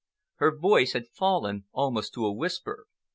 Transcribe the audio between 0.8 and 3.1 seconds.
had fallen almost to a whisper.